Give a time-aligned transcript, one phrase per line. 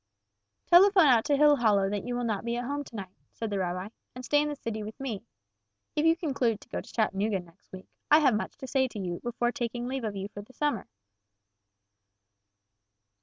[0.65, 3.59] "Telephone out to Hillhollow that you will not be at home to night," said the
[3.59, 5.21] rabbi, "and stay in the city with me.
[5.95, 8.97] If you conclude to go to Chattanooga next week, I have much to say to
[8.99, 10.87] you before taking leave of you for the summer."